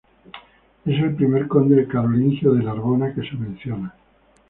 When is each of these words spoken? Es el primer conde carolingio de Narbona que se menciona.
Es 0.83 0.99
el 0.99 1.13
primer 1.13 1.47
conde 1.47 1.85
carolingio 1.87 2.53
de 2.55 2.63
Narbona 2.63 3.13
que 3.13 3.21
se 3.21 3.35
menciona. 3.35 3.93